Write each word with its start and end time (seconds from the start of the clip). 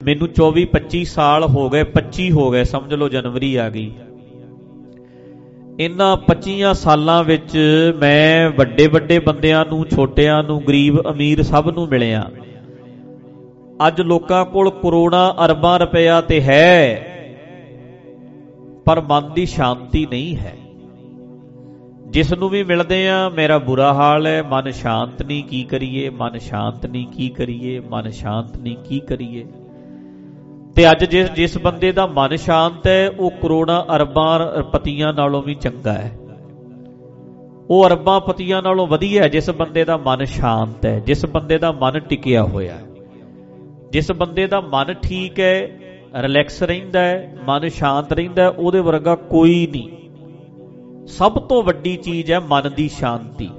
ਮੈਨੂੰ 0.00 0.26
24 0.28 0.64
25 0.64 1.04
ਸਾਲ 1.04 1.44
ਹੋ 1.44 1.62
ਗਏ 1.70 1.84
25 1.84 2.26
ਹੋ 2.32 2.50
ਗਏ, 2.50 2.64
ਸਮਝ 2.64 2.94
ਲਓ 2.94 3.08
ਜਨਵਰੀ 3.08 3.54
ਆ 3.56 3.68
ਗਈ। 3.70 3.90
ਇਹਨਾਂ 5.80 6.10
25 6.26 6.72
ਸਾਲਾਂ 6.74 7.22
ਵਿੱਚ 7.24 7.56
ਮੈਂ 7.98 8.50
ਵੱਡੇ 8.50 8.86
ਵੱਡੇ 8.86 9.18
ਬੰਦਿਆਂ 9.18 9.64
ਨੂੰ, 9.64 9.84
ਛੋਟਿਆਂ 9.86 10.42
ਨੂੰ, 10.42 10.60
ਗਰੀਬ 10.68 11.00
ਅਮੀਰ 11.10 11.42
ਸਭ 11.42 11.70
ਨੂੰ 11.74 11.88
ਮਿਲਿਆ। 11.88 12.22
ਅੱਜ 13.86 14.00
ਲੋਕਾਂ 14.02 14.44
ਕੋਲ 14.44 14.70
ਕਰੋੜਾਂ 14.78 15.26
ਅਰਬਾਂ 15.44 15.78
ਰੁਪਇਆ 15.78 16.20
ਤੇ 16.20 16.40
ਹੈ, 16.42 16.78
ਪਰ 18.84 19.00
ਮਨ 19.00 19.32
ਦੀ 19.34 19.46
ਸ਼ਾਂਤੀ 19.46 20.06
ਨਹੀਂ 20.06 20.36
ਹੈ। 20.36 20.56
ਜਿਸ 22.10 22.32
ਨੂੰ 22.34 22.48
ਵੀ 22.48 22.64
ਮਿਲਦੇ 22.64 23.08
ਆ, 23.08 23.28
ਮੇਰਾ 23.28 23.58
ਬੁਰਾ 23.58 23.92
ਹਾਲ 23.94 24.26
ਹੈ, 24.26 24.42
ਮਨ 24.42 24.70
ਸ਼ਾਂਤ 24.72 25.22
ਨਹੀਂ, 25.22 25.44
ਕੀ 25.44 25.64
ਕਰੀਏ? 25.64 26.10
ਮਨ 26.10 26.38
ਸ਼ਾਂਤ 26.38 26.86
ਨਹੀਂ, 26.86 27.06
ਕੀ 27.06 27.28
ਕਰੀਏ? 27.28 27.80
ਮਨ 27.90 28.10
ਸ਼ਾਂਤ 28.10 28.56
ਨਹੀਂ, 28.56 28.76
ਕੀ 28.88 29.00
ਕਰੀਏ? 29.00 29.46
ਤੇ 30.78 30.90
ਅੱਜ 30.90 31.04
ਜਿਸ 31.04 31.30
ਜਿਸ 31.30 31.58
ਬੰਦੇ 31.58 31.92
ਦਾ 31.92 32.06
ਮਨ 32.06 32.36
ਸ਼ਾਂਤ 32.36 32.86
ਹੈ, 32.86 33.08
ਉਹ 33.08 33.30
ਕਰੋੜਾਂ 33.30 33.96
ਅਰਬਾਂ 33.96 34.62
ਪਤੀਆਂ 34.62 35.12
ਨਾਲੋਂ 35.12 35.42
ਵੀ 35.42 35.54
ਚੰਗਾ 35.54 35.92
ਹੈ। 35.92 36.18
ਉਹ 37.70 37.86
ਅਰਬਾਂ 37.86 38.20
ਪਤੀਆਂ 38.20 38.62
ਨਾਲੋਂ 38.62 38.86
ਵਧੀਆ 38.86 39.22
ਹੈ, 39.22 39.28
ਜਿਸ 39.28 39.50
ਬੰਦੇ 39.50 39.84
ਦਾ 39.84 39.96
ਮਨ 39.96 40.24
ਸ਼ਾਂਤ 40.24 40.86
ਹੈ, 40.86 40.98
ਜਿਸ 40.98 41.26
ਬੰਦੇ 41.26 41.58
ਦਾ 41.58 41.72
ਮਨ 41.72 41.98
ਟਿਕਿਆ 41.98 42.42
ਹੋਇਆ 42.42 42.74
ਹੈ। 42.74 42.82
ਜਿਸ 43.92 44.12
ਬੰਦੇ 44.12 44.46
ਦਾ 44.46 44.60
ਮਨ 44.60 44.94
ਠੀਕ 44.94 45.40
ਹੈ, 45.40 45.68
ਰਿਲੈਕਸ 46.14 46.62
ਰਹਿੰਦਾ 46.62 47.00
ਹੈ, 47.00 47.34
ਮਨ 47.46 47.68
ਸ਼ਾਂਤ 47.68 48.12
ਰਹਿੰਦਾ 48.12 48.42
ਹੈ, 48.42 48.48
ਉਹਦੇ 48.48 48.80
ਵਰਗਾ 48.80 49.14
ਕੋਈ 49.14 49.68
ਨਹੀਂ। 49.70 49.88
ਸਭ 51.06 51.38
ਤੋਂ 51.38 51.62
ਵੱਡੀ 51.62 51.96
ਚੀਜ਼ 51.96 52.32
ਹੈ 52.32 52.40
ਮਨ 52.40 52.70
ਦੀ 52.76 52.88
ਸ਼ਾਂਤੀ 52.88 53.50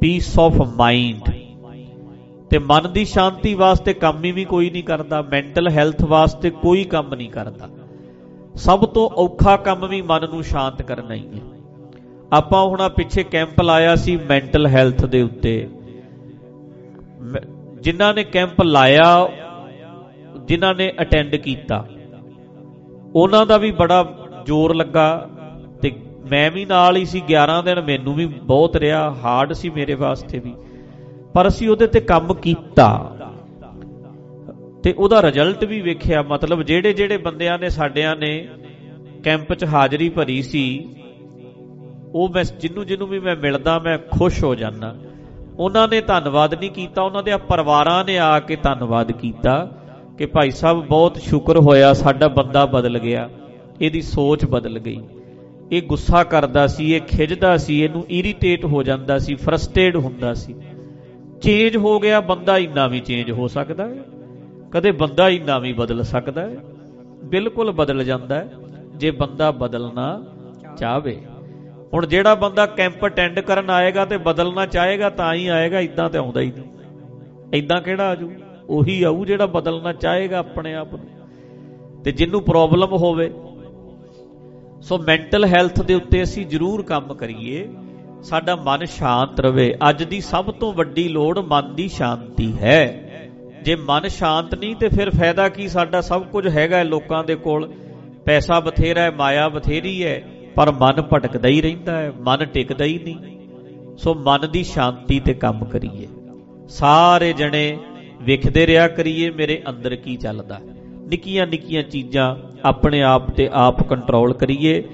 ਪੀਸ 0.00 0.38
ਆਫ 0.38 0.52
ਮਾਈਂਡ 0.76 1.45
ਤੇ 2.50 2.58
ਮਨ 2.58 2.92
ਦੀ 2.92 3.04
ਸ਼ਾਂਤੀ 3.04 3.54
ਵਾਸਤੇ 3.54 3.92
ਕੰਮ 3.94 4.24
ਹੀ 4.24 4.30
ਵੀ 4.32 4.44
ਕੋਈ 4.44 4.70
ਨਹੀਂ 4.70 4.82
ਕਰਦਾ 4.84 5.20
ਮੈਂਟਲ 5.22 5.68
ਹੈਲਥ 5.68 6.02
ਵਾਸਤੇ 6.04 6.50
ਕੋਈ 6.52 6.84
ਕੰਮ 6.84 7.14
ਨਹੀਂ 7.14 7.30
ਕਰਦਾ। 7.30 7.68
ਸਭ 8.56 8.84
ਤੋਂ 8.84 9.08
ਔਖਾ 9.16 9.56
ਕੰਮ 9.56 9.86
ਵੀ 9.86 10.00
ਮਨ 10.02 10.28
ਨੂੰ 10.30 10.42
ਸ਼ਾਂਤ 10.42 10.82
ਕਰਨਾ 10.82 11.14
ਹੀ 11.14 11.26
ਹੈ। 11.34 11.40
ਆਪਾਂ 12.32 12.64
ਹੁਣ 12.64 12.80
ਆ 12.80 12.88
ਪਿੱਛੇ 12.88 13.22
ਕੈਂਪ 13.24 13.60
ਲਾਇਆ 13.62 13.94
ਸੀ 13.96 14.16
ਮੈਂਟਲ 14.28 14.66
ਹੈਲਥ 14.66 15.04
ਦੇ 15.04 15.22
ਉੱਤੇ। 15.22 15.68
ਜਿਨ੍ਹਾਂ 17.80 18.12
ਨੇ 18.14 18.24
ਕੈਂਪ 18.24 18.62
ਲਾਇਆ, 18.62 19.28
ਜਿਨ੍ਹਾਂ 20.48 20.74
ਨੇ 20.74 20.92
ਅਟੈਂਡ 21.00 21.36
ਕੀਤਾ, 21.36 21.84
ਉਹਨਾਂ 23.14 23.44
ਦਾ 23.46 23.56
ਵੀ 23.56 23.70
ਬੜਾ 23.72 24.04
ਜ਼ੋਰ 24.46 24.74
ਲੱਗਾ 24.74 25.08
ਤੇ 25.82 25.92
ਮੈਂ 26.30 26.50
ਵੀ 26.50 26.64
ਨਾਲ 26.64 26.96
ਹੀ 26.96 27.04
ਸੀ 27.04 27.20
11 27.28 27.60
ਦਿਨ 27.62 27.80
ਮੈਨੂੰ 27.80 28.14
ਵੀ 28.14 28.26
ਬਹੁਤ 28.26 28.76
ਰਿਹਾ 28.76 29.10
ਹਾਰਡ 29.14 29.52
ਸੀ 29.52 29.70
ਮੇਰੇ 29.70 29.94
ਵਾਸਤੇ 29.94 30.38
ਵੀ। 30.38 30.54
ਪਰ 31.36 31.48
ਅਸੀਂ 31.48 31.68
ਉਹਦੇ 31.68 31.86
ਤੇ 31.86 32.00
ਕੰਮ 32.00 32.32
ਕੀਤਾ। 32.34 32.84
ਤੇ 34.84 34.92
ਉਹਦਾ 34.92 35.20
ਰਿਜ਼ਲਟ 35.22 35.64
ਵੀ 35.64 35.80
ਵੇਖਿਆ, 35.80 36.22
ਮਤਲਬ 36.22 36.62
ਜਿਹੜੇ 36.62 36.92
ਜਿਹੜੇ 36.92 37.16
ਬੰਦਿਆਂ 37.16 37.58
ਨੇ 37.58 37.68
ਸਾਡਿਆਂ 37.68 38.14
ਨੇ 38.16 38.30
ਕੈਂਪ 39.24 39.52
'ਚ 39.54 39.64
ਹਾਜ਼ਰੀ 39.64 40.08
ਭਰੀ 40.08 40.40
ਸੀ, 40.42 40.62
ਉਹ 42.14 42.28
ਮੈਂ 42.28 42.44
ਜਿੰਨੂੰ 42.60 42.86
ਜਿੰਨੂੰ 42.86 43.08
ਵੀ 43.08 43.18
ਮੈਂ 43.20 43.34
ਮਿਲਦਾ, 43.36 43.78
ਮੈਂ 43.78 43.96
ਖੁਸ਼ 44.10 44.42
ਹੋ 44.44 44.54
ਜਾਂਦਾ। 44.54 44.94
ਉਹਨਾਂ 45.58 45.86
ਨੇ 45.88 46.00
ਧੰਨਵਾਦ 46.00 46.54
ਨਹੀਂ 46.54 46.70
ਕੀਤਾ, 46.70 47.02
ਉਹਨਾਂ 47.02 47.22
ਦੇ 47.22 47.36
ਪਰਿਵਾਰਾਂ 47.48 48.04
ਨੇ 48.04 48.18
ਆ 48.18 48.38
ਕੇ 48.40 48.56
ਧੰਨਵਾਦ 48.56 49.12
ਕੀਤਾ 49.12 49.56
ਕਿ 50.18 50.26
ਭਾਈ 50.26 50.50
ਸਾਹਿਬ 50.50 50.84
ਬਹੁਤ 50.86 51.18
ਸ਼ੁਕਰ 51.18 51.58
ਹੋਇਆ 51.58 51.92
ਸਾਡਾ 51.92 52.28
ਬੰਦਾ 52.28 52.64
ਬਦਲ 52.66 52.98
ਗਿਆ, 52.98 53.28
ਇਹਦੀ 53.80 54.02
ਸੋਚ 54.02 54.44
ਬਦਲ 54.44 54.78
ਗਈ। 54.78 55.00
ਇਹ 55.72 55.82
ਗੁੱਸਾ 55.82 56.22
ਕਰਦਾ 56.24 56.66
ਸੀ, 56.66 56.92
ਇਹ 56.92 57.00
ਖਿਜਦਾ 57.00 57.56
ਸੀ, 57.56 57.80
ਇਹਨੂੰ 57.82 58.04
ਇਰੀਟੇਟ 58.10 58.64
ਹੋ 58.64 58.82
ਜਾਂਦਾ 58.82 59.18
ਸੀ 59.18 59.34
ਫਰਸਟ੍ਰੇਟ 59.34 59.96
ਹੁੰਦਾ 59.96 60.34
ਸੀ। 60.34 60.54
ਚੇਂਜ 61.42 61.76
ਹੋ 61.76 62.00
ਗਿਆ, 62.00 62.20
ਬੰਦਾ 62.20 62.58
ਇੰਨਾ 62.58 62.86
ਵੀ 62.86 63.00
ਚੇਂਜ 63.00 63.30
ਹੋ 63.30 63.48
ਸਕਦਾ 63.48 63.84
ਹੈ। 63.84 63.96
ਕਦੇ 64.72 64.90
ਬੰਦਾ 64.90 65.28
ਇੰਨਾ 65.28 65.58
ਵੀ 65.58 65.72
ਬਦਲ 65.72 66.02
ਸਕਦਾ 66.02 66.42
ਹੈ। 66.42 66.56
ਬਿਲਕੁਲ 67.24 67.72
ਬਦਲ 67.72 68.04
ਜਾਂਦਾ 68.04 68.34
ਹੈ, 68.34 68.52
ਜੇ 68.94 69.10
ਬੰਦਾ 69.10 69.50
ਬਦਲਣਾ 69.50 70.24
ਚਾਹਵੇ। 70.76 71.22
ਹੁਣ 71.94 72.06
ਜਿਹੜਾ 72.06 72.34
ਬੰਦਾ 72.34 72.66
ਕੈਂਪ 72.66 73.06
ਅਟੈਂਡ 73.06 73.40
ਕਰਨ 73.40 73.70
ਆਏਗਾ 73.70 74.04
ਤੇ 74.04 74.16
ਬਦਲਣਾ 74.16 74.66
ਚਾਹੇਗਾ, 74.66 75.10
ਤਾਂ 75.10 75.34
ਹੀ 75.34 75.46
ਆਏਗਾ 75.46 75.80
ਇਦਾਂ 75.80 76.10
ਤੇ 76.10 76.18
ਆਉਂਦਾ 76.18 76.40
ਹੀ 76.40 76.52
ਨਹੀਂ। 76.52 76.64
ਇਦਾਂ 77.54 77.80
ਕਿਹੜਾ 77.80 78.08
ਆਜੂ? 78.08 78.32
ਉਹੀ 78.68 79.02
ਆਊ 79.02 79.24
ਜਿਹੜਾ 79.24 79.46
ਬਦਲਣਾ 79.46 79.92
ਚਾਹੇਗਾ 79.92 80.38
ਆਪਣੇ 80.38 80.74
ਆਪ 80.74 80.94
ਨੂੰ। 80.94 81.08
ਤੇ 82.04 82.12
ਜਿੰਨੂੰ 82.12 82.42
ਪ੍ਰੋਬਲਮ 82.42 82.92
ਹੋਵੇ, 82.92 83.32
ਸੋ 84.82 84.98
ਮੈਂਟਲ 84.98 85.44
ਹੈਲਥ 85.44 85.82
ਦੇ 85.82 85.94
ਉੱਤੇ 85.94 86.22
ਅਸੀਂ 86.22 86.46
ਜ਼ਰੂਰ 86.46 86.82
ਕੰਮ 86.82 87.14
ਕਰੀਏ। 87.14 87.68
ਸਾਡਾ 88.28 88.56
ਮਨ 88.56 88.84
ਸ਼ਾਂਤ 88.84 89.40
ਰਵੇ। 89.40 89.74
ਅੱਜ 89.90 90.02
ਦੀ 90.02 90.20
ਸਭ 90.20 90.44
ਤੋਂ 90.44 90.72
ਵੱਡੀ 90.72 91.08
ਲੋੜ 91.08 91.38
ਮਨ 91.38 91.74
ਦੀ 91.74 91.88
ਸ਼ਾਂਤੀ 91.88 92.52
ਹੈ। 92.58 93.02
ਜੇ 93.62 93.76
ਮਨ 93.76 94.08
ਸ਼ਾਂਤ 94.08 94.54
ਨਹੀਂ, 94.54 94.76
ਤੇ 94.76 94.88
ਫਿਰ 94.88 95.10
ਫਾਇਦਾ 95.10 95.48
ਕੀ? 95.48 95.68
ਸਾਡਾ 95.68 96.00
ਸਭ 96.00 96.22
ਕੁਝ 96.22 96.48
ਹੈਗਾ 96.48 96.82
ਲੋਕਾਂ 96.82 97.24
ਦੇ 97.24 97.34
ਕੋਲ। 97.34 97.72
ਪੈਸਾ 98.24 98.60
ਬਥੇਰਾ 98.60 99.02
ਹੈ, 99.02 99.10
ਮਾਇਆ 99.10 99.48
ਬਥੇਰੀ 99.48 100.04
ਹੈ, 100.04 100.22
ਪਰ 100.54 100.70
ਮਨ 100.70 101.02
ਭਟਕਦਾ 101.02 101.48
ਹੀ 101.48 101.60
ਰਹਿੰਦਾ 101.60 101.96
ਹੈ, 101.96 102.12
ਮਨ 102.20 102.44
ਟਿਕਦਾ 102.44 102.84
ਹੀ 102.84 102.98
ਨਹੀਂ। 102.98 103.16
ਸੋ 103.96 104.14
ਮਨ 104.14 104.50
ਦੀ 104.50 104.64
ਸ਼ਾਂਤੀ 104.64 105.20
ਤੇ 105.20 105.34
ਕੰਮ 105.34 105.64
ਕਰੀਏ। 105.64 106.08
ਸਾਰੇ 106.68 107.32
ਜਣੇ 107.32 107.78
ਵਿਖਦੇ 108.22 108.66
ਰਿਆ 108.66 108.88
ਕਰੀਏ, 108.88 109.30
ਮੇਰੇ 109.30 109.62
ਅੰਦਰ 109.68 109.96
ਕੀ 109.96 110.16
ਚੱਲਦਾ। 110.16 110.60
ਨਿੱਕੀਆਂ 111.08 111.46
ਨਿੱਕੀਆਂ 111.46 111.82
ਚੀਜ਼ਾਂ 111.82 112.36
ਆਪਣੇ 112.64 113.02
ਆਪ 113.02 113.30
ਤੇ 113.30 113.50
ਆਪ 113.52 113.82
ਕੰਟਰੋਲ 113.82 114.34
ਕਰੀਏ। 114.34 114.84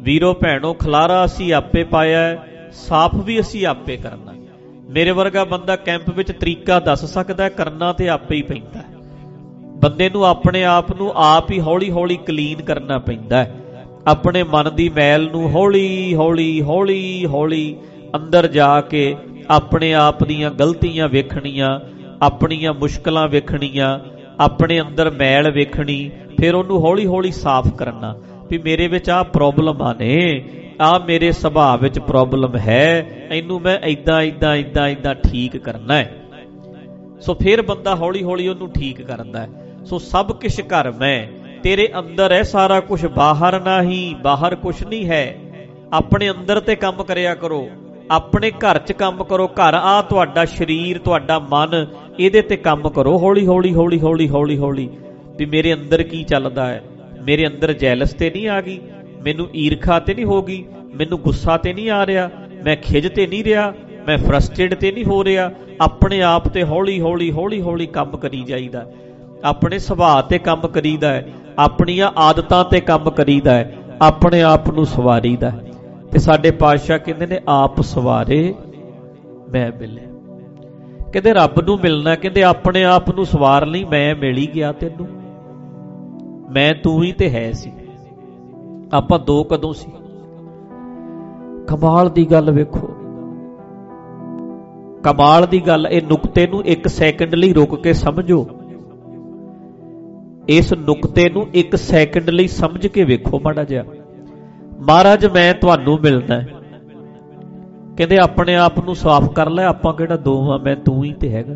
ਵੀਰੋ, 0.00 0.34
ਭੈਣੋ, 0.34 0.74
ਖਲਾਰਾ 0.74 1.24
ਅਸੀਂ 1.24 1.54
ਆਪੇ 1.54 1.84
ਪਾਇਆ 1.84 2.44
ਸਾਫ਼ 2.72 3.14
ਵੀ 3.14 3.40
ਅਸੀਂ 3.40 3.66
ਆਪੇ 3.66 3.96
ਕਰਨਾ 3.96 4.34
ਮੇਰੇ 4.88 5.10
ਵਰਗਾ 5.10 5.44
ਬੰਦਾ 5.44 5.76
ਕੈਂਪ 5.76 6.10
ਵਿੱਚ 6.10 6.32
ਤਰੀਕਾ 6.32 6.80
ਦੱਸ 6.80 7.04
ਸਕਦਾ 7.04 7.44
ਹੈ, 7.44 7.48
ਕਰਨਾ 7.48 7.92
ਤੇ 7.92 8.08
ਆਪੇ 8.08 8.36
ਹੀ 8.36 8.42
ਪੈਂਦਾ 8.42 8.82
ਬੰਦੇ 9.76 10.10
ਨੂੰ 10.10 10.24
ਆਪਣੇ 10.24 10.64
ਆਪ 10.64 10.96
ਨੂੰ 10.96 11.12
ਆਪ 11.16 11.50
ਹੀ 11.50 11.60
ਹੌਲੀ-ਹੌਲੀ 11.60 12.16
ਕਲੀਨ 12.16 12.62
ਕਰਨਾ 12.62 12.98
ਪੈਂਦਾ 12.98 13.44
ਹੈ। 13.44 13.54
ਆਪਣੇ 14.06 14.42
ਮਨ 14.42 14.74
ਦੀ 14.74 14.88
ਮੈਲ 14.88 15.30
ਨੂੰ 15.30 15.50
ਹੌਲੀ-ਹੌਲੀ 15.50 16.62
ਹੌਲੀ-ਹੌਲੀ 16.62 17.76
ਅੰਦਰ 18.16 18.46
ਜਾ 18.46 18.80
ਕੇ 18.80 19.16
ਆਪਣੇ 19.50 19.94
ਆਪ 19.94 20.24
ਦੀਆਂ 20.24 20.50
ਗਲਤੀਆਂ 20.50 21.08
ਵੇਖਣੀਆਂ, 21.08 21.80
ਆਪਣੀਆਂ 22.22 22.72
ਮੁਸ਼ਕਲਾਂ 22.72 23.28
ਵੇਖਣੀਆਂ, 23.28 23.98
ਆਪਣੇ 24.40 24.80
ਅੰਦਰ 24.80 25.10
ਮੈਲ 25.10 25.50
ਵੇਖਣੀ, 25.50 26.10
ਫਿਰ 26.40 26.54
ਉਹਨੂੰ 26.54 26.80
ਹੌਲੀ-ਹੌਲੀ 26.80 27.30
ਸਾਫ਼ 27.30 27.74
ਕਰਨਾ 27.74 28.14
ਵੀ 28.50 28.58
ਮੇਰੇ 28.58 28.88
ਵਿੱਚ 28.88 29.10
ਆ 29.10 29.22
ਪ੍ਰੋਬਲਮਾਂ 29.22 29.94
ਨੇ। 29.94 30.44
ਆ 30.80 30.98
ਮੇਰੇ 30.98 31.32
ਸੁਭਾਅ 31.32 31.76
ਵਿੱਚ 31.76 31.98
ਪ੍ਰੋਬਲਮ 31.98 32.56
ਹੈ, 32.56 33.06
ਇਹਨੂੰ 33.32 33.60
ਮੈਂ 33.60 33.78
ਇਦਾਂ 33.78 34.22
ਇਦਾਂ 34.22 34.54
ਇਦਾਂ 34.56 34.88
ਇਦਾਂ 34.88 35.14
ਠੀਕ 35.14 35.56
ਕਰਨਾ 35.56 35.94
ਹੈ। 35.94 36.12
ਸੋ 37.20 37.34
ਫਿਰ 37.34 37.62
ਬੰਦਾ 37.62 37.94
ਹੌਲੀ 37.94 38.22
ਹੌਲੀ 38.22 38.48
ਉਹਨੂੰ 38.48 38.70
ਠੀਕ 38.72 39.02
ਕਰਦਾ 39.02 39.40
ਹੈ। 39.40 39.48
ਸੋ 39.84 39.98
ਸਭ 39.98 40.32
ਕੁਝ 40.32 40.60
ਘਰ 40.60 40.90
ਮੈਂ, 40.90 41.26
ਤੇਰੇ 41.62 41.88
ਅੰਦਰ 41.98 42.32
ਹੈ 42.32 42.42
ਸਾਰਾ 42.42 42.80
ਕੁਝ 42.80 43.06
ਬਾਹਰ 43.06 43.60
ਨਹੀਂ, 43.60 44.14
ਬਾਹਰ 44.16 44.54
ਕੁਝ 44.54 44.74
ਨਹੀਂ 44.84 45.06
ਹੈ। 45.06 45.36
ਆਪਣੇ 45.92 46.30
ਅੰਦਰ 46.30 46.60
ਤੇ 46.60 46.76
ਕੰਮ 46.76 47.02
ਕਰਿਆ 47.02 47.34
ਕਰੋ, 47.34 47.68
ਆਪਣੇ 48.10 48.50
ਘਰ 48.50 48.78
'ਚ 48.78 48.92
ਕੰਮ 48.92 49.24
ਕਰੋ, 49.24 49.46
ਘਰ 49.46 49.74
ਆ 49.74 50.02
ਤੁਹਾਡਾ 50.02 50.44
ਸਰੀਰ, 50.44 50.98
ਤੁਹਾਡਾ 50.98 51.38
ਮਨ, 51.38 51.86
ਇਹਦੇ 52.18 52.42
ਤੇ 52.42 52.56
ਕੰਮ 52.56 52.88
ਕਰੋ, 52.88 53.18
ਹੌਲੀ 53.18 53.46
ਹੌਲੀ 53.46 53.74
ਹੌਲੀ 53.74 54.00
ਹੌਲੀ 54.00 54.28
ਹੌਲੀ 54.28 54.58
ਹੌਲੀ। 54.58 54.88
ਵੀ 55.38 55.46
ਮੇਰੇ 55.46 55.74
ਅੰਦਰ 55.74 56.02
ਕੀ 56.02 56.24
ਚੱਲਦਾ 56.24 56.66
ਹੈ? 56.66 56.82
ਮੇਰੇ 57.22 57.46
ਅੰਦਰ 57.46 57.72
ਜੈਲਸ 57.72 58.14
ਤੇ 58.14 58.30
ਨਹੀਂ 58.30 58.48
ਆ 58.48 58.60
ਗਈ? 58.60 58.78
ਮੈਨੂੰ 59.20 59.48
ਈਰਖਾ 59.54 59.98
ਤੇ 60.00 60.14
ਨਹੀਂ 60.14 60.24
ਹੋ 60.24 60.42
ਗਈ, 60.42 60.64
ਮੈਨੂੰ 60.94 61.18
ਗੁੱਸਾ 61.20 61.56
ਤੇ 61.56 61.72
ਨਹੀਂ 61.72 61.90
ਆ 61.90 62.06
ਰਿਹਾ, 62.06 62.30
ਮੈਂ 62.64 62.76
ਖਿਜ 62.76 63.08
ਤੇ 63.14 63.26
ਨਹੀਂ 63.26 63.44
ਰਿਹਾ, 63.44 63.72
ਮੈਂ 64.06 64.18
ਫਰਸਟ੍ਰੇਟ 64.18 64.74
ਤੇ 64.74 64.92
ਨਹੀਂ 64.92 65.04
ਹੋ 65.04 65.24
ਰਿਹਾ, 65.24 65.50
ਆਪਣੇ 65.80 66.22
ਆਪ 66.22 66.48
ਤੇ 66.48 66.64
ਹੌਲੀ 66.64 67.00
ਹੌਲੀ 67.00 67.32
ਹੌਲੀ 67.32 67.60
ਹੌਲੀ 67.62 67.86
ਕੰਮ 67.86 68.16
ਕਰੀ 68.16 68.42
ਜਾਈਦਾ 68.42 68.86
ਆਪਣੇ 69.44 69.78
ਸੁਭਾਅ 69.78 70.22
ਤੇ 70.22 70.38
ਕੰਮ 70.38 70.68
ਕਰੀਦਾ 70.68 71.12
ਹੈ, 71.12 71.28
ਆਪਣੀਆਂ 71.58 72.10
ਆਦਤਾਂ 72.16 72.64
ਤੇ 72.64 72.80
ਕੰਮ 72.80 73.10
ਕਰੀਦਾ 73.10 73.54
ਹੈ, 73.54 73.76
ਆਪਣੇ 74.02 74.42
ਆਪ 74.42 74.70
ਨੂੰ 74.70 74.86
ਸਵਾਰੀਦਾ 74.86 75.52
ਤੇ 76.12 76.18
ਸਾਡੇ 76.18 76.50
ਪਾਤਸ਼ਾਹ 76.50 76.98
ਕਹਿੰਦੇ 76.98 77.26
ਨੇ, 77.26 77.40
ਆਪ 77.48 77.80
ਸਵਾਰੇ, 77.80 78.54
ਮੈਂ 79.50 79.70
ਮਿਲੇ 79.78 80.00
ਕਹਿੰਦੇ, 81.12 81.32
ਰੱਬ 81.32 81.60
ਨੂੰ 81.60 81.78
ਮਿਲਣਾ, 81.78 82.14
ਕਹਿੰਦੇ, 82.14 82.42
ਆਪਣੇ 82.42 82.84
ਆਪ 82.84 83.10
ਨੂੰ 83.10 83.24
ਸਵਾਰ 83.26 83.66
ਲਈ 83.66 83.84
ਮੈਂ 83.84 84.14
ਮਿਲ 84.14 84.36
ਹੀ 84.36 84.48
ਗਿਆ 84.54 84.72
ਤੈਨੂੰ। 84.72 85.06
ਮੈਂ 86.52 86.74
ਤੂੰ 86.74 87.02
ਹੀ 87.04 87.12
ਤੇ 87.12 87.30
ਹੈ 87.30 87.52
ਸੀ। 87.52 87.72
ਆਪਾਂ 88.92 89.18
ਦੋ 89.18 89.44
ਕਦੋਂ 89.44 89.72
ਸੀ? 89.72 89.92
ਕਮਾਲ 91.66 92.10
ਦੀ 92.10 92.30
ਗੱਲ 92.30 92.50
ਵੇਖੋ। 92.50 92.88
ਕਮਾਲ 95.02 95.46
ਦੀ 95.46 95.60
ਗੱਲ, 95.60 95.86
ਇਹ 95.86 96.02
ਨੁਕਤੇ 96.02 96.46
ਨੂੰ 96.46 96.62
1 96.64 96.88
ਸੈਕਿੰਡ 96.88 97.34
ਲਈ 97.34 97.52
ਰੁਕ 97.52 97.82
ਕੇ 97.82 97.92
ਸਮਝੋ। 97.92 98.48
ਇਸ 100.48 100.72
ਨੁਕਤੇ 100.72 101.30
ਨੂੰ 101.30 101.46
1 101.54 101.76
ਸੈਕਿੰਡ 101.76 102.30
ਲਈ 102.30 102.46
ਸਮਝ 102.46 102.86
ਕੇ 102.86 103.04
ਵੇਖੋ 103.04 103.40
ਮਾੜਾ 103.40 103.64
ਜਿਹਾ। 103.64 103.84
ਮਹਾਰਾਜ, 104.86 105.26
ਮੈਂ 105.26 105.54
ਤੁਹਾਨੂੰ 105.54 105.98
ਮਿਲਣਾ 106.00 106.40
ਕਹਿੰਦੇ, 107.96 108.18
ਆਪਣੇ 108.18 108.56
ਆਪ 108.56 108.84
ਨੂੰ 108.84 108.94
ਸਾਫ਼ 108.94 109.30
ਕਰ 109.30 109.50
ਲੈ, 109.50 109.64
ਆਪਾਂ 109.64 109.94
ਕਿਹੜਾ 109.94 110.16
ਦੋ 110.16 110.52
ਆ 110.52 110.58
ਮੈਂ 110.58 110.76
ਤੂੰ 110.76 111.04
ਹੀ 111.04 111.12
ਤੇ 111.12 111.30
ਹੈਗਾ। 111.30 111.54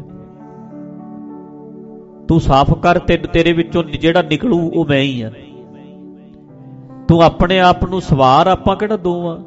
ਤੂੰ 2.29 2.41
ਸਾਫ਼ 2.41 2.75
ਕਰ 2.75 2.99
ਤੇ 2.99 3.17
ਤੇਰੇ 3.17 3.53
ਵਿੱਚੋਂ 3.53 3.85
ਜਿਹੜਾ 3.85 4.23
ਨਿਕਲੂ, 4.23 4.71
ਉਹ 4.75 4.87
ਮੈਂ 4.87 5.03
ਹੀ 5.03 5.23
ਆ 5.23 5.31
ਤੂੰ 7.09 7.23
ਆਪਣੇ 7.23 7.61
ਆਪ 7.61 7.85
ਨੂੰ 7.85 8.01
ਸਵਾਰ 8.01 8.47
ਆਪਾਂ 8.47 8.77
ਕਿਹੜਾ 8.77 8.97
ਦੋ 8.97 9.29
ਆ 9.29 9.39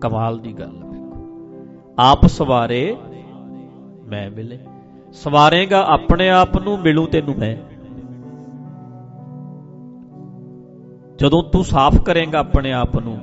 ਕਮਾਲ 0.00 0.38
ਦੀ 0.38 0.52
ਗੱਲ 0.52 0.84
ਵੇਖੋ। 0.84 1.16
ਆਪ 1.98 2.26
ਸਵਾਰੇ 2.26 2.96
ਮੈਂ 4.04 4.30
ਮਿਲੇ। 4.30 4.58
ਸਵਾਰੇਗਾ 5.12 5.84
ਆਪਣੇ 5.88 6.30
ਆਪ 6.30 6.58
ਨੂੰ, 6.58 6.78
ਮਿਲੂ 6.78 7.06
ਤੈਨੂੰ 7.06 7.34
ਮੈਂ। 7.38 7.56
ਜਦੋਂ 11.18 11.42
ਤੂੰ 11.42 11.64
ਸਾਫ਼ 11.64 12.02
ਕਰੇਗਾ 12.02 12.38
ਆਪਣੇ 12.38 12.72
ਆਪ 12.72 12.98
ਨੂੰ, 12.98 13.18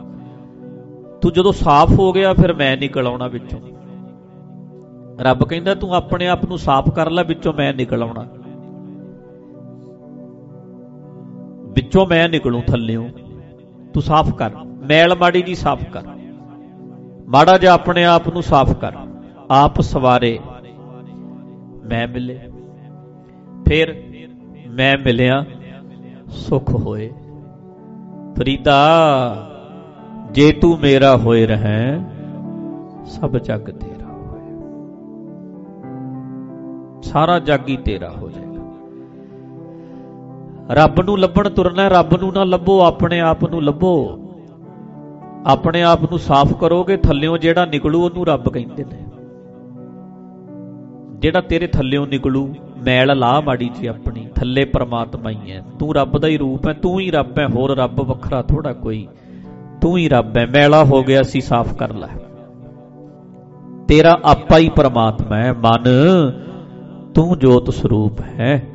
ਤੂੰ 1.21 1.33
ਜਦੋਂ 1.33 1.51
ਸਾਫ਼ 1.51 1.99
ਹੋ 1.99 2.11
ਗਿਆ 2.11 2.33
ਫਿਰ 2.33 2.53
ਮੈਂ 2.53 2.77
ਨਿਕਲ 2.77 3.07
ਆਉਣਾ 3.07 3.27
ਵਿੱਚੋਂ। 3.27 3.59
ਰੱਬ 5.19 5.43
ਕਹਿੰਦਾ 5.43 5.75
ਤੂੰ 5.75 5.95
ਆਪਣੇ 5.95 6.27
ਆਪ 6.27 6.45
ਨੂੰ 6.45 6.57
ਸਾਫ਼ 6.57 6.89
ਕਰ 6.89 7.09
ਲੈ, 7.09 7.23
ਵਿੱਚੋਂ 7.23 7.53
ਮੈਂ 7.53 7.73
ਨਿਕਲ 7.73 8.03
ਆਉਣਾ। 8.03 8.27
ਵਿੱਚੋਂ 11.71 12.06
ਮੈਂ 12.06 12.29
ਨਿਕਲੂ 12.29 12.62
ਥੱਲਿਓਂ। 12.62 13.09
ਤੂੰ 13.94 14.03
ਸਾਫ਼ 14.03 14.35
ਕਰ। 14.35 14.51
ਮੈਲ 14.65 15.15
ਮਾੜੀ 15.15 15.41
ਜੀ 15.41 15.56
ਸਾਫ਼ 15.56 15.83
ਕਰ। 15.83 16.03
ਮਾੜਾ 17.27 17.57
ਜਿਹਾ 17.57 17.73
ਆਪਣੇ 17.73 18.06
ਆਪ 18.06 18.29
ਨੂੰ 18.29 18.44
ਸਾਫ਼ 18.44 18.73
ਕਰ। 18.73 18.91
ਆਪ 19.51 19.81
ਸਵਾਰੇ। 19.81 20.39
ਮੈਂ 21.85 22.07
ਮਿਲੇ। 22.07 22.39
ਫਿਰ 23.68 24.03
ਮੈਂ 24.69 24.97
ਮਿਲਿਆ। 24.97 25.45
ਸੁਖ 26.27 26.69
ਹੋਏ। 26.75 27.12
ਫਰੀਦਾ 28.38 28.77
ਜੇ 30.31 30.51
ਤੂੰ 30.51 30.79
ਮੇਰਾ 30.79 31.18
ਹੋਏ 31.18 31.45
ਰਹੈ, 31.45 32.00
ਸਭ 33.06 33.38
ਜਗ 33.38 33.71
ਤੇਰਾ 33.71 34.07
ਹੋਏ। 34.07 34.41
ਸਾਰਾ 37.01 37.39
ਜਗ 37.39 37.68
ਹੀ 37.69 37.77
ਤੇਰਾ 37.77 38.09
ਹੋ 38.09 38.29
ਜਾਏਗਾ 38.29 38.40
ਰੱਬ 40.71 41.01
ਨੂੰ 41.01 41.19
ਲੱਭਣ 41.19 41.50
ਤੁਰਨਾ 41.50 41.88
ਰੱਬ 41.88 42.13
ਨੂੰ 42.13 42.33
ਨਾ 42.33 42.44
ਲੱਭੋ, 42.44 42.83
ਆਪਣੇ 42.83 43.19
ਆਪ 43.19 43.50
ਨੂੰ 43.50 43.63
ਲੱਭੋ। 43.63 44.19
ਆਪਣੇ 45.45 45.83
ਆਪ 45.83 46.01
ਨੂੰ 46.03 46.19
ਸਾਫ਼ 46.19 46.53
ਕਰੋਗੇ, 46.53 46.97
ਥੱਲਿਓਂ 46.97 47.38
ਜਿਹੜਾ 47.38 47.65
ਨਿਕਲੂ, 47.65 48.06
ਉਹਨੂੰ 48.06 48.27
ਰੱਬ 48.27 48.50
ਕਹਿੰਦੇ 48.50 48.83
ਨੇ। 48.83 48.97
ਜਿਹੜਾ 51.19 51.41
ਤੇਰੇ 51.41 51.68
ਥੱਲਿਓਂ 51.68 52.07
ਨਿਕਲੂ, 52.07 52.53
ਮੈਲ 52.85 53.18
ਲਾ 53.18 53.41
ਮਾੜੀ 53.41 53.71
ਜੀ 53.79 53.88
ਆਪਣੀ, 53.88 54.27
ਥੱਲੇ 54.35 54.65
ਪਰਮਾਤਮਾ 54.65 55.29
ਹੀ 55.29 55.51
ਹੈ। 55.51 55.63
ਤੂੰ 55.79 55.95
ਰੱਬ 55.95 56.18
ਦਾ 56.18 56.27
ਹੀ 56.27 56.38
ਰੂਪ 56.38 56.68
ਹੈ, 56.68 56.73
ਤੂੰ 56.73 57.00
ਹੀ 57.00 57.12
ਰੱਬ 57.12 57.39
ਹੈ, 57.39 57.47
ਹੋਰ 57.47 57.77
ਰੱਬ 57.77 58.01
ਵੱਖਰਾ 58.01 58.41
ਥੋੜਾ 58.41 58.73
ਕੋਈ। 58.73 59.07
ਤੂੰ 59.81 59.97
ਹੀ 59.97 60.09
ਰੱਬ 60.09 60.38
ਹੈ, 60.38 60.45
ਮੈਲਾ 60.45 60.83
ਹੋ 60.83 61.03
ਗਿਆ 61.03 61.23
ਸੀ 61.23 61.41
ਸਾਫ਼ 61.41 61.73
ਕਰ 61.73 61.94
ਲੈ। 61.94 62.07
ਤੇਰਾ 63.88 64.19
ਆਪਾ 64.25 64.57
ਹੀ 64.57 64.69
ਪਰਮਾਤਮਾ 64.69 65.38
ਹੈ, 65.38 65.53
ਮਨ, 65.53 65.83
ਤੂੰ 67.15 67.39
ਜੋਤ 67.39 67.73
ਸਰੂਪ 67.73 68.21
ਹੈ। 68.21 68.70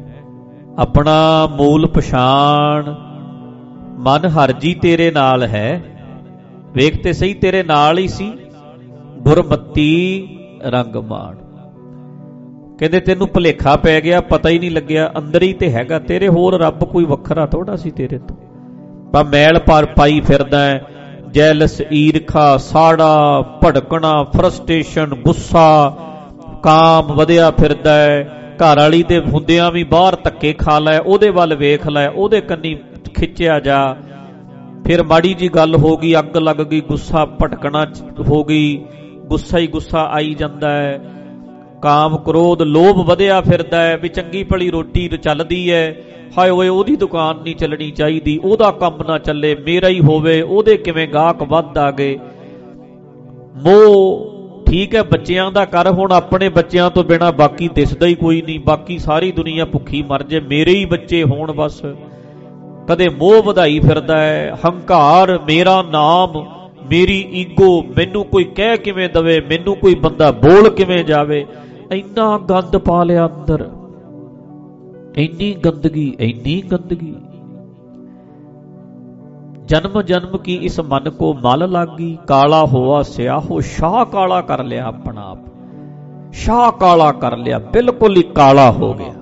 ਆਪਣਾ 0.78 1.46
ਮੂਲ 1.46 1.86
ਪਛਾਣ। 1.86 2.94
ਮਨ 3.98 4.26
ਹਰ 4.26 4.52
ਜੀ 4.52 4.74
ਤੇਰੇ 4.74 5.10
ਨਾਲ 5.10 5.42
ਹੈ। 5.42 5.82
ਵੇਖ 6.72 7.02
ਤੇ 7.02 7.12
ਸਹੀ 7.12 7.34
ਤੇਰੇ 7.34 7.62
ਨਾਲ 7.62 7.98
ਹੀ 7.98 8.08
ਸੀ। 8.08 8.32
ਗੁਰਮਤੀ 9.18 10.28
ਰੰਗਮਾਨ 10.62 11.36
ਕਹਿੰਦੇ 12.78 13.00
ਤੈਨੂੰ 13.00 13.28
ਭੁਲੇਖਾ 13.28 13.76
ਪੈ 13.76 14.00
ਗਿਆ, 14.00 14.20
ਪਤਾ 14.20 14.48
ਹੀ 14.48 14.58
ਨਹੀਂ 14.58 14.70
ਲੱਗਿਆ, 14.70 15.12
ਅੰਦਰ 15.18 15.42
ਹੀ 15.42 15.52
ਤੇ 15.52 15.70
ਹੈਗਾ। 15.70 15.98
ਤੇਰੇ 15.98 16.28
ਹੋਰ 16.28 16.60
ਰੱਬ 16.60 16.84
ਕੋਈ 16.84 17.04
ਵੱਖਰਾ 17.04 17.46
ਥੋੜਾ 17.46 17.76
ਸੀ 17.76 17.90
ਤੇਰੇ 17.90 18.18
ਤੋਂ। 18.18 18.36
ਪਾ 19.12 19.22
ਮੈਲ 19.22 19.58
ਪਰ 19.58 19.86
ਪਾਈ 19.86 20.20
ਫਿਰਦਾ 20.20 20.60
ਹੈ। 20.60 20.86
ਜੈਲਸ, 21.30 21.82
ਈਰਖਾ, 21.92 22.56
ਸਾੜਾ, 22.56 23.42
ਭੜਕਣਾ 23.42 24.22
ਫਰਸਟ੍ਰੇਸ਼ਨ 24.22 25.14
ਗੁੱਸਾ, 25.14 25.96
ਕਾਮ 26.62 27.06
ਵਧਿਆ 27.06 27.50
ਫਿਰਦਾ 27.50 27.94
ਹੈ। 27.94 28.35
ਘਰ 28.56 28.78
ਵਾਲੀ 28.78 29.02
ਦੇ 29.02 29.18
ਹੁੰਦਿਆਂ 29.18 29.70
ਵੀ 29.70 29.84
ਬਾਹਰ 29.84 30.16
ਧੱਕੇ 30.24 30.52
ਖਾ 30.52 30.78
ਲੈ, 30.78 30.98
ਉਹਦੇ 30.98 31.30
ਵੱਲ 31.30 31.54
ਵੇਖ 31.54 31.88
ਲੈ, 31.88 32.08
ਉਹਦੇ 32.08 32.40
ਕੰਨੀ 32.40 32.76
ਖਿੱਚਿਆ 33.14 33.60
ਜਾ। 33.60 33.96
ਫਿਰ 34.86 35.02
ਮਾੜੀ 35.02 35.34
ਜੀ 35.34 35.48
ਗੱਲ 35.48 35.74
ਹੋ 35.74 35.96
ਗਈ, 35.96 36.18
ਅੱਗ 36.18 36.36
ਲੱਗ 36.36 36.56
ਗਈ, 36.56 36.80
ਗੁੱਸਾ 36.80 37.24
ਭਟਕਣਾ 37.24 37.84
ਹੋ 38.28 38.44
ਗਈ, 38.44 38.84
ਗੁੱਸਾ 39.26 39.58
ਹੀ 39.58 39.66
ਗੁੱਸਾ 39.66 40.04
ਆਈ 40.12 40.34
ਜਾਂਦਾ 40.34 40.70
ਹੈ। 40.70 41.00
ਕਾਮ 41.82 42.16
ਕ੍ਰੋਧ 42.16 42.62
ਲੋਭ 42.62 43.06
ਵਧਿਆ 43.06 43.40
ਫਿਰਦਾ 43.40 43.82
ਹੈ 43.82 43.96
ਵੀ 43.96 44.08
ਚੰਗੀ 44.08 44.44
ਭਲੀ 44.44 44.70
ਰੋਟੀ 44.70 45.08
ਚੱਲਦੀ 45.08 45.70
ਹੈ। 45.72 45.96
ਹਾਏ 46.38 46.50
ਓਏ, 46.50 46.68
ਉਹਦੀ 46.68 46.96
ਦੁਕਾਨ 46.96 47.42
ਨਹੀਂ 47.42 47.54
ਚੱਲਣੀ 47.56 47.90
ਚਾਹੀਦੀ, 47.90 48.38
ਉਹਦਾ 48.44 48.70
ਕੰਮ 48.70 49.02
ਨਾ 49.08 49.18
ਚੱਲੇ, 49.18 49.54
ਮੇਰਾ 49.54 49.88
ਹੀ 49.88 50.00
ਹੋਵੇ, 50.00 50.40
ਉਹਦੇ 50.42 50.76
ਕਿਵੇਂ 50.76 51.08
ਗਾਹਕ 51.08 51.42
ਵੱਧ 51.42 51.78
ਆ 51.78 51.90
ਗਏ 51.90 52.18
ਮੋਹ 53.56 54.35
ਠੀਕ 54.66 54.94
ਹੈ, 54.94 55.02
ਬੱਚਿਆਂ 55.02 55.50
ਦਾ 55.52 55.64
ਕਰ, 55.64 55.90
ਹੁਣ 55.90 56.12
ਆਪਣੇ 56.12 56.48
ਬੱਚਿਆਂ 56.48 56.90
ਤੋਂ 56.90 57.04
ਬਿਨਾ 57.04 57.30
ਬਾਕੀ 57.30 57.68
ਦਿਸਦਾ 57.68 58.06
ਹੀ 58.06 58.14
ਕੋਈ 58.14 58.42
ਨਹੀਂ, 58.42 58.60
ਬਾਕੀ 58.60 58.98
ਸਾਰੀ 58.98 59.32
ਦੁਨੀਆ 59.32 59.64
ਭੁੱਖੀ 59.64 60.02
ਮਰ 60.02 60.22
ਜੇ 60.22 60.40
ਮੇਰੇ 60.40 60.74
ਹੀ 60.74 60.84
ਬੱਚੇ 60.84 61.22
ਹੋਣ 61.24 61.52
ਬਸ। 61.52 61.82
ਕਦੇ 62.88 63.08
ਮੋਹ 63.08 63.42
ਵਧਾਈ 63.42 63.78
ਫਿਰਦਾ 63.80 64.20
ਹੈ, 64.20 64.58
ਹੰਕਾਰ, 64.66 65.38
ਮੇਰਾ 65.38 65.82
ਨਾਮ, 65.82 66.44
ਮੇਰੀ 66.90 67.18
ਈਗੋ, 67.32 67.82
ਮੈਨੂੰ 67.82 68.24
ਕੋਈ 68.24 68.44
ਕਹਿ 68.44 68.76
ਕਿਵੇਂ 68.76 69.08
ਦਵੇ, 69.08 69.40
ਮੈਨੂੰ 69.40 69.76
ਕੋਈ 69.76 69.94
ਬੰਦਾ 69.94 70.30
ਬੋਲ 70.30 70.70
ਕਿਵੇਂ 70.70 71.04
ਜਾਵੇ, 71.04 71.46
ਇੰਨਾ 71.92 72.38
ਗੰਦ 72.38 72.76
ਪਾ 72.76 73.04
ਲਿਆ 73.04 73.26
ਅੰਦਰ। 73.26 73.68
ਇੰਨੀ 75.16 75.52
ਗੰਦਗੀ 75.54 76.16
ਇੰਨੀ 76.20 76.62
ਗੰਦਗੀ। 76.72 77.14
ਜਨਮ 79.66 80.02
ਜਨਮ 80.02 80.38
ਕੀ 80.38 80.54
ਇਸ 80.54 80.80
ਮਨ 80.80 81.10
ਕੋ 81.10 81.34
ਮਲ 81.34 81.70
ਲਾਗੀ? 81.70 82.18
ਕਾਲਾ 82.26 82.64
ਹੋਆ 82.64 83.02
ਸਿਆਹੋ, 83.02 83.60
ਸ਼ਾਹ 83.60 84.04
ਕਾਲਾ 84.04 84.40
ਕਰ 84.40 84.64
ਲਿਆ 84.64 84.84
ਆਪਣਾ 84.84 85.30
ਆਪ। 85.30 85.38
ਸ਼ਾਹ 86.32 86.72
ਕਾਲਾ 86.72 87.12
ਕਰ 87.12 87.36
ਲਿਆ, 87.36 87.58
ਬਿਲਕੁਲ 87.58 88.16
ਹੀ 88.16 88.22
ਕਾਲਾ 88.22 88.70
ਹੋ 88.70 88.94
ਗਿਆ। 88.94 89.14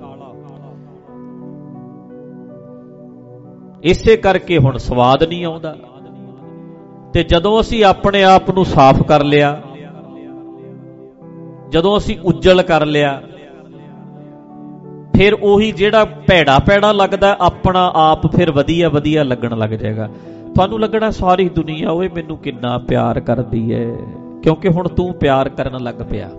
ਇਸੇ 3.83 4.17
ਕਰਕੇ 4.17 4.57
ਹੁਣ 4.57 4.77
ਸਵਾਦ 4.77 5.23
ਨਹੀਂ 5.23 5.45
ਆਉਂਦਾ। 5.45 5.75
ਤੇ 7.13 7.23
ਜਦੋਂ 7.23 7.61
ਅਸੀਂ 7.61 7.83
ਆਪਣੇ 7.83 8.23
ਆਪ 8.23 8.51
ਨੂੰ 8.51 8.65
ਸਾਫ਼ 8.65 9.03
ਕਰ 9.03 9.23
ਲਿਆ, 9.23 9.61
ਜਦੋਂ 11.69 11.97
ਅਸੀਂ 11.97 12.19
ਉਜਲ 12.25 12.61
ਕਰ 12.61 12.85
ਲਿਆ, 12.85 13.21
ਫਿਰ 15.15 15.33
ਉਹੀ 15.33 15.71
ਜਿਹੜਾ 15.71 16.05
ਭੈੜਾ 16.05 16.59
ਭੈੜਾ 16.59 16.91
ਲੱਗਦਾ, 16.91 17.37
ਆਪਣਾ 17.39 17.91
ਆਪ 17.95 18.35
ਫਿਰ 18.35 18.51
ਵਧੀਆ 18.51 18.89
ਵਧੀਆ 18.89 19.23
ਲੱਗਣ 19.23 19.57
ਲੱਗ 19.57 19.69
ਜਾਏਗਾ। 19.69 20.09
ਤੁਹਾਨੂੰ 20.55 20.79
ਲੱਗਣਾ 20.79 21.09
ਸਾਰੀ 21.11 21.47
ਦੁਨੀਆ 21.49 21.91
ਓਏ 21.91 22.07
ਮੈਨੂੰ 22.07 22.37
ਕਿੰਨਾ 22.37 22.77
ਪਿਆਰ 22.77 23.19
ਕਰਦੀ 23.19 23.73
ਹੈ 23.73 23.85
ਕਿਉਂਕਿ 24.43 24.69
ਹੁਣ 24.69 24.87
ਤੂੰ 24.87 25.13
ਪਿਆਰ 25.13 25.49
ਕਰਨ 25.49 25.81
ਲੱਗ 25.83 25.95
ਪਿਆ। 26.09 26.29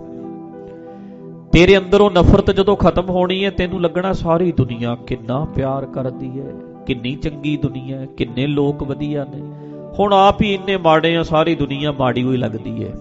ਤੇਰੇ 1.51 1.77
ਅੰਦਰੋਂ 1.77 2.09
ਨਫ਼ਰਤ 2.11 2.51
ਜਦੋਂ 2.51 2.75
ਖਤਮ 2.75 3.09
ਹੋਣੀ 3.09 3.43
ਹੈ 3.45 3.49
ਤੈਨੂੰ 3.49 3.81
ਲੱਗਣਾ 3.81 4.13
ਸਾਰੀ 4.13 4.51
ਦੁਨੀਆ 4.51 4.95
ਕਿੰਨਾ 5.07 5.43
ਪਿਆਰ 5.55 5.85
ਕਰਦੀ 5.85 6.29
ਹੈ 6.39 6.53
ਕਿੰਨੀ 6.85 7.15
ਚੰਗੀ 7.15 7.55
ਦੁਨੀਆ 7.57 7.97
ਹੈ 7.97 8.05
ਕਿੰਨੇ 8.17 8.47
ਲੋਕ 8.47 8.83
ਵਧੀਆ 8.83 9.25
ਨੇ। 9.25 9.41
ਹੁਣ 9.99 10.13
ਆਪ 10.13 10.41
ਹੀ 10.41 10.53
ਇੰਨੇ 10.53 10.77
ਮਾੜੇ 10.77 11.15
ਆ, 11.17 11.23
ਸਾਰੀ 11.23 11.55
ਦੁਨੀਆ 11.55 11.91
ਮਾੜੀ 11.91 12.23
ਹੋਈ 12.23 12.37
ਲੱਗਦੀ 12.37 12.83
ਹੈ 12.83 12.93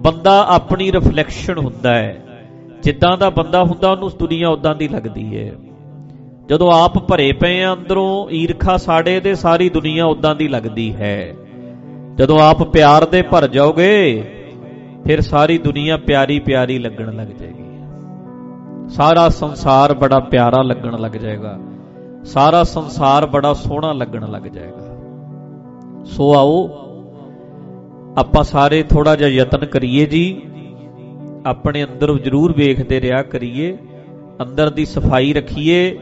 ਬੰਦਾ 0.00 0.44
ਆਪਣੀ 0.48 0.92
ਰਿਫਲੈਕਸ਼ਨ 0.92 1.58
ਹੁੰਦਾ 1.58 1.94
ਹੈ 1.94 2.22
ਜਿੱਦਾਂ 2.82 3.16
ਦਾ 3.18 3.30
ਬੰਦਾ 3.30 3.64
ਹੁੰਦਾ, 3.64 3.90
ਉਹਨੂੰ 3.90 4.10
ਦੁਨੀਆ 4.18 4.48
ਉਦਾਂ 4.48 4.74
ਦੀ 4.74 4.88
ਲੱਗਦੀ 4.88 5.36
ਹੈ 5.36 5.50
ਜਦੋਂ 6.52 6.72
ਆਪ 6.72 6.98
ਭਰੇ 6.98 7.32
ਪਏ 7.32 7.62
ਆ 7.62 7.74
ਅੰਦਰੋਂ, 7.74 8.30
ਈਰਖਾ 8.30 8.76
ਸਾੜੇ 8.76 9.20
ਦੇ 9.20 9.34
ਸਾਰੀ 9.34 9.70
ਦੁਨੀਆ 9.70 10.06
ਉਦਾਂ 10.06 10.34
ਦੀ 10.34 10.48
ਲੱਗਦੀ 10.48 10.94
ਹੈ। 10.94 11.34
ਜਦੋਂ 12.14 12.40
ਆਪ 12.40 12.62
ਪਿਆਰ 12.62 13.04
ਦੇ 13.04 13.22
ਭਰ 13.22 13.46
ਜਾਓਗੇ, 13.46 14.24
ਫਿਰ 15.04 15.20
ਸਾਰੀ 15.20 15.58
ਦੁਨੀਆ 15.58 15.96
ਪਿਆਰੀ 15.96 16.38
ਪਿਆਰੀ 16.38 16.78
ਲੱਗਣ 16.78 17.16
ਲੱਗ 17.16 17.28
ਜਾਏਗੀ। 17.28 17.62
ਸਾਰਾ 18.88 19.28
ਸੰਸਾਰ 19.28 19.94
ਬੜਾ 19.94 20.18
ਪਿਆਰਾ 20.18 20.62
ਲੱਗਣ 20.62 20.98
ਲੱਗ 21.00 21.12
ਜਾਏਗਾ। 21.12 21.58
ਸਾਰਾ 22.24 22.62
ਸੰਸਾਰ 22.62 23.26
ਬੜਾ 23.26 23.54
ਸੋਹਣਾ 23.54 23.92
ਲੱਗਣ 23.92 24.30
ਲੱਗ 24.30 24.42
ਜਾਏਗਾ। 24.42 24.96
ਸੋ 26.04 26.34
ਆਓ, 26.34 26.68
ਆਪਾਂ 28.18 28.44
ਸਾਰੇ 28.44 28.82
ਥੋੜਾ 28.82 29.16
ਜਿਹਾ 29.16 29.28
ਯਤਨ 29.28 29.64
ਕਰੀਏ 29.64 30.06
ਜੀ। 30.06 30.42
ਆਪਣੇ 31.46 31.84
ਅੰਦਰ 31.84 32.18
ਜ਼ਰੂਰ 32.18 32.52
ਵੇਖਦੇ 32.52 33.00
ਰਿਹਾ 33.00 33.22
ਕਰੀਏ। 33.22 33.78
ਅੰਦਰ 34.42 34.70
ਦੀ 34.70 34.84
ਸਫ਼ਾਈ 34.84 35.32
ਰੱਖੀਏ। 35.32 35.98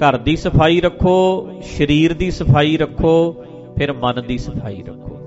ਘਰ 0.00 0.16
ਦੀ 0.16 0.36
ਸਫ਼ਾਈ 0.36 0.80
ਰੱਖੋ, 0.80 1.48
ਸਰੀਰ 1.62 2.14
ਦੀ 2.14 2.30
ਸਫ਼ਾਈ 2.30 2.76
ਰੱਖੋ, 2.76 3.36
ਫਿਰ 3.78 3.92
ਮਨ 3.92 4.22
ਦੀ 4.26 4.38
ਸਫ਼ਾਈ 4.38 4.82
ਰੱਖੋ। 4.82 5.18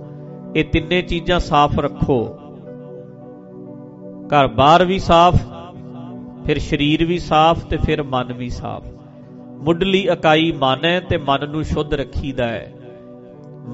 ਇਹ 0.56 0.66
ਤਿੰਨੇ 0.66 1.02
ਚੀਜ਼ਾਂ 1.02 1.40
ਸਾਫ਼ 1.40 1.80
ਰੱਖੋ। 1.80 2.38
ਘਰ 4.28 4.48
ਬਾਹਰ 4.48 4.86
ਵੀ 4.86 5.00
ਸਾਫ਼, 5.00 5.42
ਫਿਰ 6.46 6.60
ਸਰੀਰ 6.60 7.06
ਵੀ 7.06 7.20
ਸਾਫ਼ 7.20 7.66
ਤੇ 7.66 7.78
ਫਿਰ 7.78 8.04
ਮਨ 8.04 8.34
ਵੀ 8.34 8.50
ਸਾਫ਼। 8.50 8.88
ਮੁੱਢਲੀ 9.64 10.08
ਇਕਾਈ 10.10 10.52
ਮਨ 10.52 10.86
ਹੈ 10.86 11.00
ਤੇ 11.00 11.18
ਮਨ 11.18 11.50
ਨੂੰ 11.50 11.64
ਸ਼ੁੱਧ 11.64 11.94
ਰੱਖੀਦਾ 11.94 12.48
ਹੈ। 12.48 12.74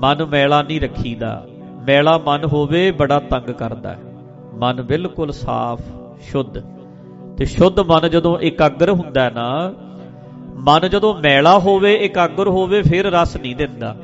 ਮਨ 0.02 0.26
ਮੈਲਾ 0.26 0.62
ਨਹੀਂ 0.62 0.82
ਰੱਖੀਦਾ। 0.82 1.48
ਮੈਲਾ 1.88 2.18
ਮਨ 2.18 2.46
ਹੋਵੇ, 2.46 2.92
ਬੜਾ 2.92 3.20
ਤੰਗ 3.20 3.52
ਕਰਦਾ 3.52 3.90
ਹੈ। 3.90 4.00
ਮਨ 4.54 4.82
ਬਿਲਕੁਲ 4.82 5.32
ਸਾਫ਼, 5.32 5.82
ਸ਼ੁੱਧ। 6.22 6.64
ਤੇ 7.38 7.46
ਸ਼ੁੱਧ 7.46 7.80
ਮਨ 7.80 8.10
ਜਦੋਂ 8.10 8.40
ਇਕਾਗਰ 8.40 8.90
ਹੁੰਦਾ 8.90 9.24
ਹੈ 9.24 9.30
ਨਾ 9.30 9.74
ਮਨ 10.60 10.90
ਜਦੋਂ 10.90 11.14
ਮੈਲਾ 11.14 11.60
ਹੋਵੇ, 11.60 11.94
ਇਕਾਗਰ 11.96 12.48
ਹੋਵੇ, 12.48 12.82
ਫਿਰ 12.82 13.06
ਰਸ 13.06 13.38
ਨਹੀਂ 13.38 13.56
ਦਿੰਦਾ। 13.56 13.96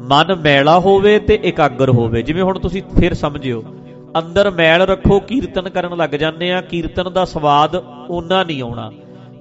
ਮਨ 0.00 0.34
ਮੈਲਾ 0.34 0.78
ਹੋਵੇ 0.78 1.18
ਤੇ 1.18 1.34
ਇਕਾਗਰ 1.34 1.90
ਹੋਵੇ। 1.90 2.22
ਜਿਵੇਂ 2.22 2.42
ਹੁਣ 2.42 2.58
ਤੁਸੀਂ 2.58 2.82
ਫਿਰ 3.00 3.14
ਸਮਝਿਓ, 3.14 3.64
ਅੰਦਰ 4.18 4.50
ਮੈਲ 4.50 4.82
ਰੱਖੋ, 4.82 5.20
ਕੀਰਤਨ 5.20 5.68
ਕਰਨ 5.68 5.96
ਲੱਗ 5.96 6.10
ਜਾਂਦੇ 6.10 6.52
ਆ, 6.52 6.60
ਕੀਰਤਨ 6.60 7.12
ਦਾ 7.12 7.24
ਸਵਾਦ 7.24 7.76
ਉਹਨਾਂ 8.10 8.44
ਨਹੀਂ 8.44 8.62
ਆਉਣਾ। 8.62 8.92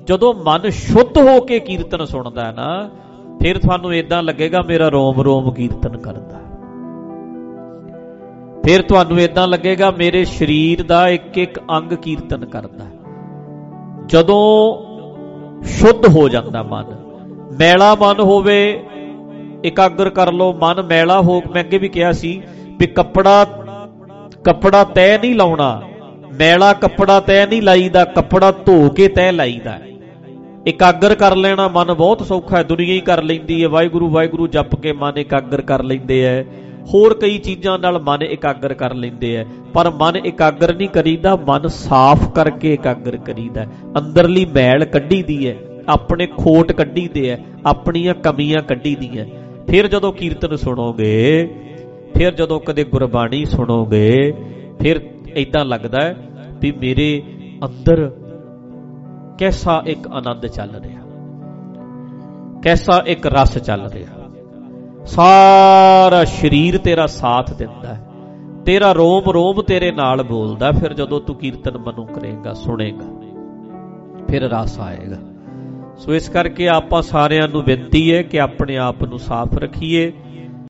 ਜਦੋਂ 0.04 0.34
ਮਨ 0.34 0.70
ਸ਼ੁੱਧ 0.70 1.18
ਹੋ 1.18 1.42
ਕੇ 1.42 1.60
ਕੀਰਤਨ 1.60 2.06
ਸੁਣਦਾ 2.06 2.46
ਹੈ 2.46 2.52
ਨਾ, 2.52 2.90
ਫਿਰ 3.42 3.58
ਤੁਹਾਨੂੰ 3.58 3.96
ਇਦਾਂ 3.96 4.24
ਲੱਗੇਗਾ 4.24 4.62
ਮੇਰਾ 4.62 4.88
ਰੋਮ 4.88 5.22
ਰੋਮ 5.22 5.52
ਕੀਰਤਨ 5.52 5.98
ਕਰਦਾ। 5.98 6.40
ਫਿਰ 8.66 8.82
ਤੁਹਾਨੂੰ 8.82 9.20
ਇਦਾਂ 9.20 9.48
ਲੱਗੇਗਾ 9.48 9.92
ਮੇਰੇ 9.92 10.26
ਸਰੀਰ 10.26 10.84
ਦਾ 10.84 11.08
ਇੱਕ 11.08 11.38
ਇੱਕ 11.38 11.60
ਅੰਗ 11.60 11.94
ਕੀਰਤਨ 11.94 12.46
ਕਰਦਾ। 12.46 12.86
ਜਦੋਂ 14.06 14.76
ਸ਼ੁੱਧ 15.66 16.08
ਹੋ 16.08 16.28
ਜਾਂਦਾ 16.30 16.64
ਮਨ। 16.64 16.86
ਮੈਲਾ 17.60 17.96
ਮਨ 17.96 18.20
ਹੋਵੇ, 18.20 18.84
ਇਕਾਗਰ 19.66 20.10
ਕਰ 20.10 20.32
ਲਓ 20.32 20.54
ਮਨ। 20.54 20.82
ਮੈਲਾ 20.82 21.22
ਹੋ, 21.22 21.42
ਮੈਂ 21.54 21.64
ਅੱਗੇ 21.64 21.78
ਵੀ 21.78 21.90
ਕਿਹਾ 21.90 22.12
ਸੀ 22.12 22.42
ਵੀ 22.80 22.88
ਕੱਪੜਾ 22.88 23.46
ਕੱਪੜਾ 24.44 24.84
ਤੈ 24.84 25.18
ਨਹੀਂ 25.18 25.36
ਲਾਉਣਾ। 25.36 25.82
ਮੈਲਾ 26.34 26.74
ਕੱਪੜਾ 26.74 27.20
ਤੈ 27.20 27.46
ਨਹੀਂ 27.46 27.62
ਲਾਈਦਾ, 27.62 28.06
ਕੱਪੜਾ 28.06 28.52
ਧੋ 28.66 28.90
ਕੇ 28.90 29.08
ਤੈ 29.08 29.32
ਲਾਈਦਾ। 29.32 29.80
ਇਕਾਗਰ 30.68 31.16
ਕਰ 31.16 31.36
ਲੈਣਾ 31.36 31.68
ਮਨ 31.68 31.94
ਬਹੁਤ 31.94 32.22
ਸੌਖਾ 32.22 32.58
ਹੈ, 32.58 32.64
ਦੁਨੀਆ 32.64 32.94
ਹੀ 32.94 33.00
ਕਰ 33.00 33.22
ਲੈਂਦੀ 33.24 33.64
ਹੈ। 33.64 33.70
ਵਾਹਿਗੁਰੂ 33.70 34.10
ਵਾਹਿਗੁਰੂ 34.10 34.48
ਜਪ 34.48 34.76
ਕੇ 34.76 34.94
ਮਨ 34.94 35.18
ਇਕਾਗਰ 35.18 35.62
ਕਰ 35.62 35.84
ਲੈਂਦੇ 35.84 36.22
ਐ 36.24 36.44
ਹੋਰ 36.84 37.14
ਕਈ 37.14 37.38
ਚੀਜ਼ਾਂ 37.38 37.78
ਨਾਲ 37.80 38.00
ਮਨ 38.02 38.22
ਇਕਾਗਰ 38.24 38.74
ਕਰ 38.74 38.94
ਲੈਂਦੇ 38.94 39.36
ਐ, 39.36 39.44
ਪਰ 39.74 39.90
ਮਨ 39.92 40.16
ਇਕਾਗਰ 40.18 40.74
ਨਹੀਂ 40.76 40.88
ਕਰੀਦਾ, 40.90 41.36
ਮਨ 41.48 41.68
ਸਾਫ਼ 41.68 42.28
ਕਰਕੇ 42.32 42.74
ਇਕਾਗਰ 42.74 43.18
ਕਰੀਦਾ 43.18 43.66
ਅੰਦਰਲੀ 43.98 44.46
ਮੈਲ 44.46 44.86
ਕੱਢੀ 44.86 45.22
ਦੀ 45.24 45.46
ਐ, 45.48 45.54
ਆਪਣੇ 45.90 46.28
ਖੋਟ 46.38 46.72
ਕੱਢੀ 46.72 47.08
ਦੇ 47.08 47.28
ਐ, 47.30 47.38
ਆਪਣੀਆਂ 47.66 48.14
ਕਮੀਆਂ 48.24 48.62
ਕੱਢੀ 48.62 48.96
ਦੀਆਂ 48.96 49.26
ਫਿਰ 49.68 49.88
ਜਦੋਂ 49.88 50.12
ਕੀਰਤਨ 50.14 50.56
ਸੁਣੋਗੇ, 50.56 51.48
ਫਿਰ 52.16 52.34
ਜਦੋਂ 52.34 52.60
ਕਦੇ 52.60 52.84
ਗੁਰਬਾਣੀ 52.84 53.44
ਸੁਣੋਗੇ, 53.46 54.32
ਫਿਰ 54.82 55.00
ਇਦਾਂ 55.36 55.64
ਲੱਗਦਾ 55.66 56.00
ਵੀ 56.62 56.72
ਮੇਰੇ 56.72 57.22
ਅੰਦਰ 57.66 58.10
ਕੈਸਾ 59.40 59.82
ਇੱਕ 59.88 60.08
ਆਨੰਦ 60.08 60.46
ਚੱਲ 60.48 60.76
ਰਿਹਾ, 60.76 61.02
ਕੈਸਾ 62.64 63.02
ਇੱਕ 63.08 63.28
ਰਸ 63.28 63.58
ਚੱਲ 63.58 63.90
ਰਿਹਾ। 63.90 64.23
ਸਾਰਾ 65.06 66.24
ਸਰੀਰ 66.24 66.78
ਤੇਰਾ 66.78 67.06
ਸਾਥ 67.08 67.54
ਦਿੰਦਾ 67.54 67.94
ਹੈ। 67.94 68.08
ਤੇਰਾ 68.66 68.92
ਰੋਮ 68.92 69.32
ਰੋਮ 69.32 69.62
ਤੇਰੇ 69.62 69.92
ਨਾਲ 69.92 70.24
ਬੋਲਦਾ 70.24 70.72
ਫਿਰ 70.72 70.94
ਜਦੋਂ 70.94 71.22
ਤੂੰ 71.22 71.36
ਕੀਰਤਨ 71.36 71.78
ਮਨੋਂ 71.78 72.06
ਕਰੇਗਾ, 72.06 72.54
ਸੁਣੇਗਾ, 72.54 73.06
ਫਿਰ 74.28 74.42
ਰਸ 74.42 74.80
ਆਏਗਾ। 74.80 75.18
ਸੋ 75.98 76.14
ਇਸ 76.14 76.30
ਕਰਕੇ 76.30 76.68
ਆਪਾਂ 76.68 77.02
ਸਾਰਿਆਂ 77.02 77.48
ਨੂੰ 77.48 77.64
ਬੇਨਤੀ 77.64 78.14
ਹੈ 78.14 78.22
ਕਿ 78.22 78.40
ਆਪਣੇ 78.40 78.78
ਆਪ 78.78 79.04
ਨੂੰ 79.04 79.20
ਸਾਫ਼ 79.20 79.58
ਰੱਖੀਏ। 79.58 80.14